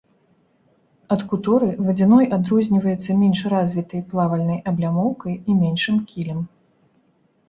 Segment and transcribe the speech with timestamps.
[1.15, 6.41] Ад куторы вадзяной адрозніваецца менш развітай плавальнай аблямоўкай і меншым кілем.